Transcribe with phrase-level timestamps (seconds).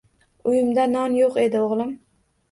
[0.51, 1.93] Uyimda non yo’q edi, o’g’lim